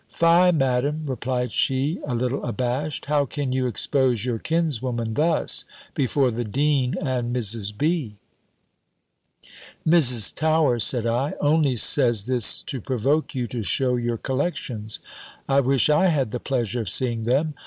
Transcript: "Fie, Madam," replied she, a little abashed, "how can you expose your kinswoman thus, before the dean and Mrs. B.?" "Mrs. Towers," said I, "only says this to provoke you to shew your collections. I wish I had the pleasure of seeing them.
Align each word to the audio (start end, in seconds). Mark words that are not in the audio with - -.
"Fie, 0.09 0.51
Madam," 0.51 1.03
replied 1.05 1.51
she, 1.51 1.99
a 2.07 2.15
little 2.15 2.43
abashed, 2.43 3.05
"how 3.05 3.23
can 3.23 3.51
you 3.51 3.67
expose 3.67 4.25
your 4.25 4.39
kinswoman 4.39 5.13
thus, 5.13 5.63
before 5.93 6.31
the 6.31 6.43
dean 6.43 6.95
and 7.05 7.35
Mrs. 7.35 7.71
B.?" 7.77 8.15
"Mrs. 9.87 10.33
Towers," 10.33 10.83
said 10.85 11.05
I, 11.05 11.35
"only 11.39 11.75
says 11.75 12.25
this 12.25 12.63
to 12.63 12.81
provoke 12.81 13.35
you 13.35 13.45
to 13.49 13.61
shew 13.61 13.95
your 13.95 14.17
collections. 14.17 15.01
I 15.47 15.59
wish 15.59 15.87
I 15.87 16.07
had 16.07 16.31
the 16.31 16.39
pleasure 16.39 16.81
of 16.81 16.89
seeing 16.89 17.25
them. 17.25 17.53